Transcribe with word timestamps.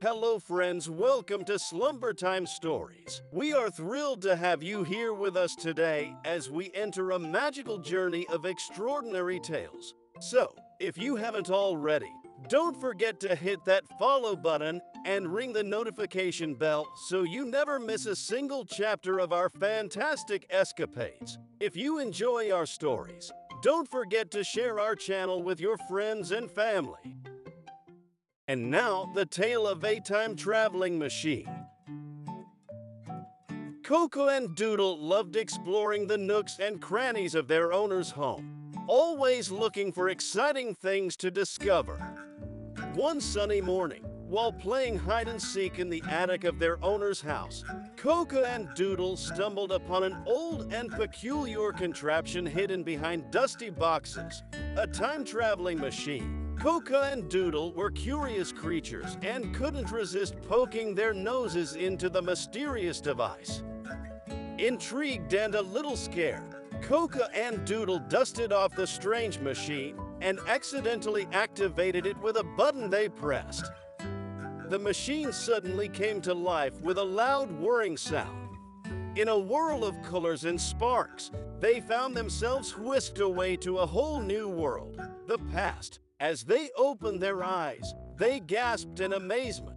Hello, 0.00 0.38
friends. 0.38 0.88
Welcome 0.88 1.44
to 1.46 1.58
Slumber 1.58 2.12
Time 2.12 2.46
Stories. 2.46 3.20
We 3.32 3.52
are 3.52 3.68
thrilled 3.68 4.22
to 4.22 4.36
have 4.36 4.62
you 4.62 4.84
here 4.84 5.12
with 5.12 5.36
us 5.36 5.56
today 5.56 6.14
as 6.24 6.48
we 6.48 6.70
enter 6.72 7.10
a 7.10 7.18
magical 7.18 7.78
journey 7.78 8.24
of 8.28 8.46
extraordinary 8.46 9.40
tales. 9.40 9.94
So, 10.20 10.54
if 10.78 10.96
you 10.96 11.16
haven't 11.16 11.50
already, 11.50 12.12
don't 12.48 12.80
forget 12.80 13.18
to 13.20 13.34
hit 13.34 13.64
that 13.64 13.82
follow 13.98 14.36
button 14.36 14.80
and 15.04 15.34
ring 15.34 15.52
the 15.52 15.64
notification 15.64 16.54
bell 16.54 16.86
so 17.08 17.24
you 17.24 17.44
never 17.44 17.80
miss 17.80 18.06
a 18.06 18.14
single 18.14 18.64
chapter 18.64 19.18
of 19.18 19.32
our 19.32 19.50
fantastic 19.50 20.46
escapades. 20.50 21.38
If 21.58 21.76
you 21.76 21.98
enjoy 21.98 22.52
our 22.52 22.66
stories, 22.66 23.32
don't 23.64 23.90
forget 23.90 24.30
to 24.30 24.44
share 24.44 24.78
our 24.78 24.94
channel 24.94 25.42
with 25.42 25.58
your 25.58 25.76
friends 25.76 26.30
and 26.30 26.48
family. 26.48 27.17
And 28.48 28.70
now, 28.70 29.10
the 29.14 29.26
tale 29.26 29.66
of 29.66 29.84
a 29.84 30.00
time 30.00 30.34
traveling 30.34 30.98
machine. 30.98 31.46
Coco 33.82 34.28
and 34.28 34.54
Doodle 34.56 34.98
loved 34.98 35.36
exploring 35.36 36.06
the 36.06 36.16
nooks 36.16 36.58
and 36.58 36.80
crannies 36.80 37.34
of 37.34 37.46
their 37.46 37.74
owner's 37.74 38.10
home, 38.10 38.72
always 38.86 39.50
looking 39.50 39.92
for 39.92 40.08
exciting 40.08 40.74
things 40.74 41.14
to 41.18 41.30
discover. 41.30 41.96
One 42.94 43.20
sunny 43.20 43.60
morning, 43.60 44.02
while 44.28 44.52
playing 44.52 44.96
hide 44.98 45.28
and 45.28 45.40
seek 45.40 45.78
in 45.78 45.90
the 45.90 46.02
attic 46.08 46.44
of 46.44 46.58
their 46.58 46.82
owner's 46.82 47.20
house, 47.20 47.64
Coco 47.96 48.44
and 48.44 48.68
Doodle 48.74 49.18
stumbled 49.18 49.72
upon 49.72 50.04
an 50.04 50.16
old 50.26 50.72
and 50.72 50.90
peculiar 50.90 51.70
contraption 51.72 52.46
hidden 52.46 52.82
behind 52.82 53.30
dusty 53.30 53.68
boxes, 53.68 54.42
a 54.78 54.86
time 54.86 55.22
traveling 55.22 55.78
machine. 55.78 56.47
Coco 56.60 57.02
and 57.02 57.28
Doodle 57.28 57.72
were 57.72 57.92
curious 57.92 58.50
creatures 58.50 59.16
and 59.22 59.54
couldn't 59.54 59.92
resist 59.92 60.34
poking 60.48 60.92
their 60.92 61.14
noses 61.14 61.76
into 61.76 62.08
the 62.08 62.20
mysterious 62.20 63.00
device. 63.00 63.62
Intrigued 64.58 65.34
and 65.34 65.54
a 65.54 65.62
little 65.62 65.96
scared, 65.96 66.56
Coco 66.82 67.26
and 67.32 67.64
Doodle 67.64 68.00
dusted 68.00 68.52
off 68.52 68.74
the 68.74 68.88
strange 68.88 69.38
machine 69.38 69.96
and 70.20 70.40
accidentally 70.48 71.28
activated 71.30 72.06
it 72.06 72.18
with 72.18 72.38
a 72.38 72.44
button 72.44 72.90
they 72.90 73.08
pressed. 73.08 73.70
The 74.68 74.80
machine 74.80 75.32
suddenly 75.32 75.88
came 75.88 76.20
to 76.22 76.34
life 76.34 76.80
with 76.80 76.98
a 76.98 77.04
loud 77.04 77.52
whirring 77.52 77.96
sound. 77.96 78.56
In 79.14 79.28
a 79.28 79.38
whirl 79.38 79.84
of 79.84 80.02
colors 80.02 80.44
and 80.44 80.60
sparks, 80.60 81.30
they 81.60 81.80
found 81.80 82.16
themselves 82.16 82.76
whisked 82.76 83.20
away 83.20 83.56
to 83.58 83.78
a 83.78 83.86
whole 83.86 84.20
new 84.20 84.48
world, 84.48 85.00
the 85.28 85.38
past. 85.52 86.00
As 86.20 86.42
they 86.42 86.70
opened 86.76 87.20
their 87.20 87.44
eyes, 87.44 87.94
they 88.16 88.40
gasped 88.40 88.98
in 88.98 89.12
amazement. 89.12 89.76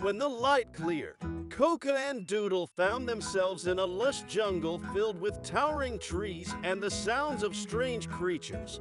When 0.00 0.18
the 0.18 0.28
light 0.28 0.72
cleared, 0.72 1.16
Coco 1.48 1.94
and 1.94 2.26
Doodle 2.26 2.66
found 2.66 3.08
themselves 3.08 3.68
in 3.68 3.78
a 3.78 3.84
lush 3.84 4.22
jungle 4.22 4.80
filled 4.92 5.20
with 5.20 5.44
towering 5.44 6.00
trees 6.00 6.52
and 6.64 6.82
the 6.82 6.90
sounds 6.90 7.44
of 7.44 7.54
strange 7.54 8.08
creatures. 8.08 8.80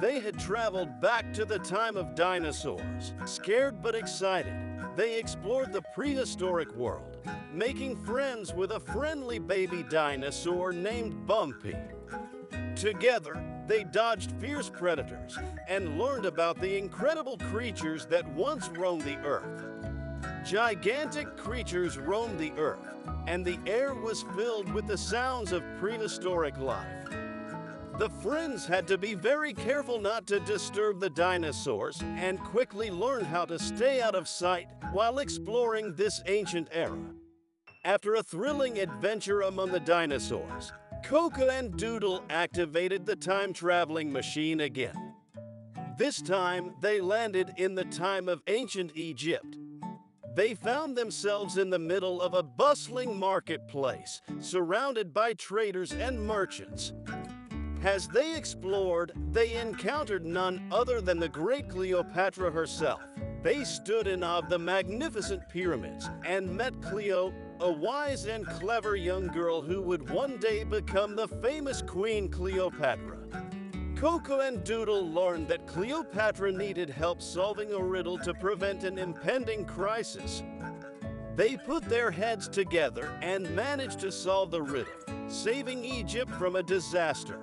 They 0.00 0.18
had 0.18 0.38
traveled 0.38 0.98
back 1.02 1.34
to 1.34 1.44
the 1.44 1.58
time 1.58 1.98
of 1.98 2.14
dinosaurs. 2.14 3.12
Scared 3.26 3.82
but 3.82 3.94
excited, 3.94 4.54
they 4.96 5.18
explored 5.18 5.74
the 5.74 5.84
prehistoric 5.94 6.74
world, 6.74 7.18
making 7.52 7.96
friends 7.96 8.54
with 8.54 8.70
a 8.70 8.80
friendly 8.80 9.38
baby 9.38 9.82
dinosaur 9.82 10.72
named 10.72 11.26
Bumpy. 11.26 11.76
Together, 12.74 13.42
they 13.66 13.84
dodged 13.84 14.32
fierce 14.40 14.70
predators 14.70 15.38
and 15.68 15.98
learned 15.98 16.26
about 16.26 16.60
the 16.60 16.76
incredible 16.76 17.36
creatures 17.38 18.06
that 18.06 18.26
once 18.34 18.68
roamed 18.68 19.02
the 19.02 19.16
earth. 19.18 19.64
Gigantic 20.44 21.36
creatures 21.36 21.98
roamed 21.98 22.38
the 22.38 22.52
earth, 22.52 22.94
and 23.26 23.44
the 23.44 23.58
air 23.66 23.94
was 23.94 24.24
filled 24.36 24.72
with 24.72 24.86
the 24.86 24.98
sounds 24.98 25.52
of 25.52 25.64
prehistoric 25.78 26.56
life. 26.58 27.08
The 27.98 28.10
friends 28.22 28.66
had 28.66 28.86
to 28.88 28.98
be 28.98 29.14
very 29.14 29.54
careful 29.54 29.98
not 29.98 30.26
to 30.26 30.38
disturb 30.40 31.00
the 31.00 31.08
dinosaurs 31.08 32.02
and 32.02 32.38
quickly 32.38 32.90
learned 32.90 33.26
how 33.26 33.46
to 33.46 33.58
stay 33.58 34.02
out 34.02 34.14
of 34.14 34.28
sight 34.28 34.68
while 34.92 35.18
exploring 35.18 35.94
this 35.94 36.22
ancient 36.26 36.68
era. 36.72 36.98
After 37.86 38.16
a 38.16 38.22
thrilling 38.22 38.78
adventure 38.78 39.42
among 39.42 39.70
the 39.70 39.80
dinosaurs, 39.80 40.72
Coco 41.06 41.48
and 41.48 41.76
Doodle 41.76 42.24
activated 42.30 43.06
the 43.06 43.14
time-traveling 43.14 44.12
machine 44.12 44.58
again. 44.58 45.14
This 45.96 46.20
time, 46.20 46.74
they 46.80 47.00
landed 47.00 47.52
in 47.58 47.76
the 47.76 47.84
time 47.84 48.28
of 48.28 48.42
ancient 48.48 48.90
Egypt. 48.96 49.56
They 50.34 50.54
found 50.54 50.96
themselves 50.96 51.58
in 51.58 51.70
the 51.70 51.78
middle 51.78 52.20
of 52.20 52.34
a 52.34 52.42
bustling 52.42 53.16
marketplace, 53.16 54.20
surrounded 54.40 55.14
by 55.14 55.34
traders 55.34 55.92
and 55.92 56.20
merchants. 56.26 56.92
As 57.84 58.08
they 58.08 58.36
explored, 58.36 59.12
they 59.30 59.54
encountered 59.60 60.26
none 60.26 60.68
other 60.72 61.00
than 61.00 61.20
the 61.20 61.28
great 61.28 61.68
Cleopatra 61.68 62.50
herself. 62.50 63.00
They 63.46 63.62
stood 63.62 64.08
in 64.08 64.24
awe 64.24 64.38
of 64.38 64.48
the 64.48 64.58
magnificent 64.58 65.48
pyramids 65.48 66.10
and 66.24 66.50
met 66.56 66.82
Cleo 66.82 67.32
a 67.60 67.70
wise 67.70 68.24
and 68.26 68.44
clever 68.44 68.96
young 68.96 69.28
girl 69.28 69.62
who 69.62 69.80
would 69.82 70.10
one 70.10 70.36
day 70.38 70.64
become 70.64 71.14
the 71.14 71.28
famous 71.28 71.80
Queen 71.80 72.28
Cleopatra. 72.28 73.18
Coco 73.94 74.40
and 74.40 74.64
Doodle 74.64 75.08
learned 75.08 75.46
that 75.46 75.68
Cleopatra 75.68 76.50
needed 76.50 76.90
help 76.90 77.22
solving 77.22 77.72
a 77.72 77.80
riddle 77.80 78.18
to 78.18 78.34
prevent 78.34 78.82
an 78.82 78.98
impending 78.98 79.64
crisis. 79.64 80.42
They 81.36 81.56
put 81.56 81.84
their 81.84 82.10
heads 82.10 82.48
together 82.48 83.16
and 83.22 83.48
managed 83.54 84.00
to 84.00 84.10
solve 84.10 84.50
the 84.50 84.62
riddle, 84.62 84.92
saving 85.28 85.84
Egypt 85.84 86.32
from 86.32 86.56
a 86.56 86.64
disaster. 86.64 87.38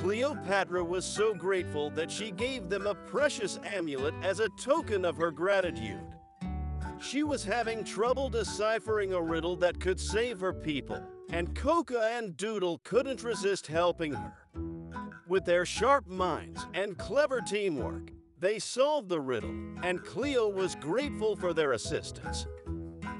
Cleopatra 0.00 0.84
was 0.84 1.04
so 1.04 1.34
grateful 1.34 1.90
that 1.90 2.08
she 2.08 2.30
gave 2.30 2.68
them 2.68 2.86
a 2.86 2.94
precious 2.94 3.58
amulet 3.64 4.14
as 4.22 4.38
a 4.38 4.48
token 4.50 5.04
of 5.04 5.16
her 5.16 5.32
gratitude. 5.32 6.00
She 7.00 7.24
was 7.24 7.42
having 7.42 7.82
trouble 7.82 8.28
deciphering 8.28 9.12
a 9.12 9.20
riddle 9.20 9.56
that 9.56 9.80
could 9.80 9.98
save 9.98 10.38
her 10.38 10.52
people, 10.52 11.02
and 11.30 11.52
Coco 11.56 12.00
and 12.00 12.36
Doodle 12.36 12.78
couldn't 12.84 13.24
resist 13.24 13.66
helping 13.66 14.12
her. 14.12 14.34
With 15.26 15.44
their 15.44 15.66
sharp 15.66 16.06
minds 16.06 16.64
and 16.74 16.96
clever 16.96 17.40
teamwork, 17.40 18.12
they 18.38 18.60
solved 18.60 19.08
the 19.08 19.20
riddle, 19.20 19.50
and 19.82 20.04
Cleo 20.04 20.48
was 20.48 20.76
grateful 20.76 21.34
for 21.34 21.52
their 21.52 21.72
assistance. 21.72 22.46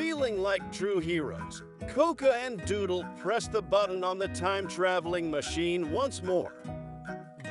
Feeling 0.00 0.40
like 0.40 0.72
true 0.72 0.98
heroes, 0.98 1.62
Coco 1.88 2.32
and 2.32 2.64
Doodle 2.64 3.04
pressed 3.18 3.52
the 3.52 3.60
button 3.60 4.02
on 4.02 4.18
the 4.18 4.28
time-traveling 4.28 5.30
machine 5.30 5.92
once 5.92 6.22
more. 6.22 6.54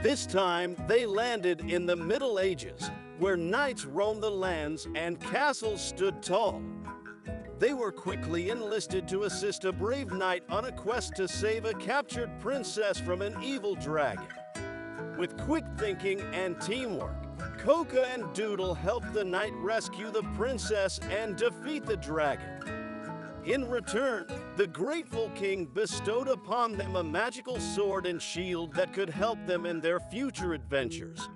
This 0.01 0.25
time, 0.25 0.75
they 0.87 1.05
landed 1.05 1.69
in 1.69 1.85
the 1.85 1.95
Middle 1.95 2.39
Ages, 2.39 2.89
where 3.19 3.37
knights 3.37 3.85
roamed 3.85 4.23
the 4.23 4.31
lands 4.31 4.87
and 4.95 5.19
castles 5.19 5.79
stood 5.79 6.23
tall. 6.23 6.59
They 7.59 7.75
were 7.75 7.91
quickly 7.91 8.49
enlisted 8.49 9.07
to 9.09 9.25
assist 9.25 9.65
a 9.65 9.71
brave 9.71 10.11
knight 10.11 10.41
on 10.49 10.65
a 10.65 10.71
quest 10.71 11.15
to 11.17 11.27
save 11.27 11.65
a 11.65 11.75
captured 11.75 12.31
princess 12.39 12.99
from 12.99 13.21
an 13.21 13.35
evil 13.43 13.75
dragon. 13.75 14.25
With 15.19 15.37
quick 15.37 15.65
thinking 15.77 16.21
and 16.33 16.59
teamwork, 16.59 17.28
Coco 17.57 18.03
and 18.03 18.33
Doodle 18.33 18.73
help 18.73 19.03
the 19.13 19.23
knight 19.23 19.53
rescue 19.55 20.11
the 20.11 20.23
princess 20.35 20.99
and 21.09 21.35
defeat 21.35 21.85
the 21.85 21.97
dragon. 21.97 22.79
In 23.45 23.69
return, 23.69 24.25
the 24.57 24.67
grateful 24.67 25.29
king 25.35 25.65
bestowed 25.65 26.27
upon 26.27 26.77
them 26.77 26.95
a 26.95 27.03
magical 27.03 27.59
sword 27.59 28.05
and 28.05 28.21
shield 28.21 28.73
that 28.75 28.93
could 28.93 29.09
help 29.09 29.43
them 29.45 29.65
in 29.65 29.79
their 29.79 29.99
future 29.99 30.53
adventures. 30.53 31.27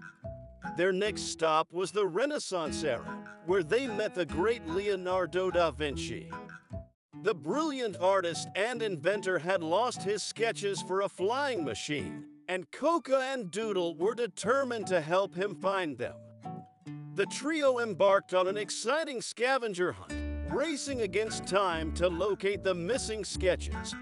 Their 0.77 0.91
next 0.91 1.23
stop 1.23 1.71
was 1.71 1.91
the 1.91 2.05
Renaissance 2.05 2.83
era, 2.83 3.25
where 3.45 3.63
they 3.63 3.87
met 3.87 4.15
the 4.15 4.25
great 4.25 4.65
Leonardo 4.67 5.51
da 5.51 5.71
Vinci. 5.71 6.29
The 7.23 7.33
brilliant 7.33 7.95
artist 8.01 8.49
and 8.55 8.81
inventor 8.81 9.39
had 9.39 9.63
lost 9.63 10.03
his 10.03 10.21
sketches 10.21 10.81
for 10.81 11.01
a 11.01 11.09
flying 11.09 11.63
machine, 11.63 12.25
and 12.47 12.69
Coco 12.71 13.19
and 13.19 13.49
Doodle 13.49 13.95
were 13.95 14.15
determined 14.15 14.87
to 14.87 15.01
help 15.01 15.35
him 15.35 15.55
find 15.55 15.97
them. 15.97 16.15
The 17.15 17.25
trio 17.27 17.79
embarked 17.79 18.33
on 18.33 18.47
an 18.47 18.57
exciting 18.57 19.21
scavenger 19.21 19.91
hunt, 19.91 20.13
racing 20.49 21.01
against 21.01 21.45
time 21.45 21.93
to 21.93 22.07
locate 22.07 22.63
the 22.63 22.73
missing 22.73 23.23
sketches. 23.23 23.95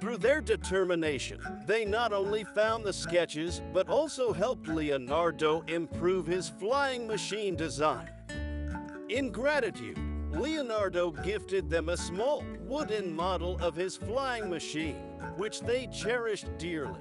Through 0.00 0.18
their 0.18 0.40
determination, 0.40 1.40
they 1.66 1.84
not 1.84 2.12
only 2.12 2.44
found 2.44 2.84
the 2.84 2.92
sketches, 2.92 3.60
but 3.74 3.88
also 3.88 4.32
helped 4.32 4.66
Leonardo 4.68 5.62
improve 5.68 6.26
his 6.26 6.48
flying 6.48 7.06
machine 7.06 7.54
design. 7.54 8.10
In 9.10 9.30
gratitude, 9.30 9.98
Leonardo 10.30 11.10
gifted 11.10 11.68
them 11.68 11.90
a 11.90 11.96
small 11.96 12.42
wooden 12.60 13.14
model 13.14 13.58
of 13.60 13.74
his 13.74 13.96
flying 13.96 14.48
machine, 14.48 14.96
which 15.36 15.60
they 15.60 15.86
cherished 15.88 16.46
dearly. 16.56 17.00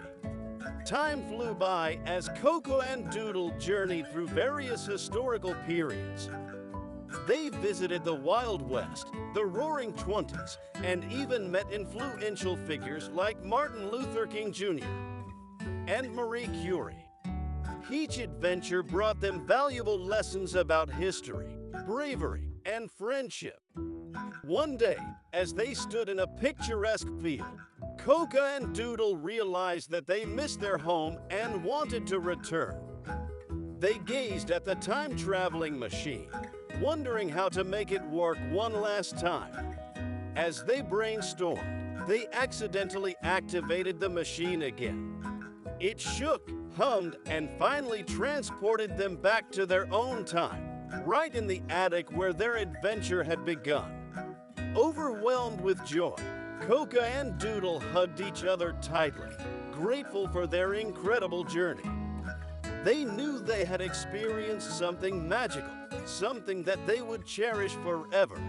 Time 0.86 1.24
flew 1.28 1.54
by 1.54 2.00
as 2.06 2.30
Coco 2.42 2.82
and 2.82 3.10
Doodle 3.12 3.52
journeyed 3.60 4.12
through 4.12 4.28
various 4.28 4.86
historical 4.86 5.54
periods. 5.68 6.30
They 7.28 7.50
visited 7.50 8.04
the 8.04 8.16
Wild 8.16 8.62
West, 8.62 9.08
the 9.34 9.46
Roaring 9.46 9.94
Twenties, 9.94 10.58
and 10.84 11.04
even 11.12 11.52
met 11.52 11.72
influential 11.72 12.56
figures 12.56 13.10
like 13.10 13.44
Martin 13.44 13.90
Luther 13.90 14.28
King 14.28 14.52
Jr. 14.52 14.86
and 15.88 16.14
Marie 16.14 16.50
Curie. 16.62 17.06
Each 17.92 18.20
adventure 18.20 18.84
brought 18.84 19.20
them 19.20 19.46
valuable 19.48 20.00
lessons 20.00 20.56
about 20.56 20.92
history, 20.92 21.56
bravery, 21.86 22.52
and 22.66 22.92
friendship. 22.92 23.60
One 24.44 24.78
day, 24.78 24.98
as 25.34 25.54
they 25.54 25.74
stood 25.74 26.10
in 26.10 26.20
a 26.20 26.28
picturesque 26.28 27.08
field, 27.22 27.48
Coco 28.06 28.46
and 28.56 28.74
Doodle 28.74 29.18
realized 29.18 29.92
that 29.92 30.08
they 30.08 30.26
missed 30.26 30.62
their 30.62 30.78
home 30.78 31.20
and 31.30 31.64
wanted 31.64 32.08
to 32.08 32.20
return. 32.20 32.78
They 33.78 33.98
gazed 34.00 34.52
at 34.52 34.64
the 34.64 34.76
time 34.76 35.18
traveling 35.18 35.78
machine, 35.78 36.30
wondering 36.82 37.28
how 37.28 37.50
to 37.50 37.64
make 37.66 37.92
it 37.92 38.04
work 38.06 38.38
one 38.52 38.74
last 38.74 39.18
time. 39.18 39.76
As 40.38 40.64
they 40.64 40.82
brainstormed, 40.82 42.08
they 42.08 42.28
accidentally 42.32 43.16
activated 43.22 44.00
the 44.00 44.10
machine 44.10 44.64
again. 44.64 45.22
It 45.82 46.00
shook, 46.00 46.50
hummed, 46.78 47.18
and 47.26 47.50
finally 47.60 48.04
transported 48.04 48.98
them 48.98 49.18
back 49.18 49.52
to 49.52 49.66
their 49.66 49.94
own 49.94 50.24
time, 50.24 50.88
right 51.06 51.36
in 51.36 51.48
the 51.48 51.62
attic 51.70 52.10
where 52.12 52.34
their 52.34 52.56
adventure 52.56 53.24
had 53.24 53.44
begun. 53.44 53.92
Overwhelmed 54.76 55.62
with 55.62 55.84
joy, 55.86 56.16
Coco 56.62 57.02
and 57.02 57.38
Doodle 57.38 57.80
hugged 57.80 58.22
each 58.22 58.44
other 58.44 58.76
tightly, 58.82 59.30
grateful 59.72 60.28
for 60.28 60.46
their 60.46 60.74
incredible 60.74 61.44
journey. 61.44 61.90
They 62.84 63.06
knew 63.06 63.40
they 63.40 63.66
had 63.66 63.82
experienced 63.82 64.78
something 64.78 65.28
magical, 65.28 65.70
something 66.06 66.64
that 66.64 66.86
they 66.86 67.02
would 67.02 67.26
cherish 67.26 67.74
forever. 67.76 68.40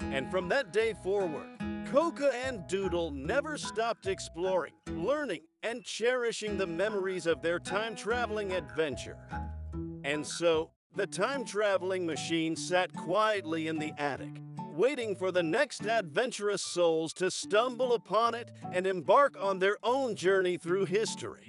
And 0.00 0.30
from 0.30 0.48
that 0.48 0.72
day 0.72 0.94
forward, 1.02 1.46
Coco 1.86 2.30
and 2.30 2.66
Doodle 2.66 3.10
never 3.10 3.58
stopped 3.58 4.06
exploring, 4.06 4.72
learning, 4.86 5.40
and 5.62 5.84
cherishing 5.84 6.56
the 6.56 6.66
memories 6.66 7.26
of 7.26 7.42
their 7.42 7.58
time 7.58 7.94
traveling 7.94 8.52
adventure. 8.52 9.18
And 10.04 10.26
so, 10.26 10.70
the 10.94 11.06
time 11.06 11.44
traveling 11.44 12.06
machine 12.06 12.56
sat 12.56 12.92
quietly 12.94 13.68
in 13.68 13.78
the 13.78 13.92
attic, 13.98 14.40
waiting 14.72 15.14
for 15.14 15.30
the 15.30 15.42
next 15.42 15.86
adventurous 15.86 16.62
souls 16.62 17.12
to 17.14 17.30
stumble 17.30 17.92
upon 17.92 18.34
it 18.34 18.50
and 18.72 18.86
embark 18.86 19.36
on 19.40 19.58
their 19.58 19.76
own 19.82 20.16
journey 20.16 20.56
through 20.56 20.86
history. 20.86 21.48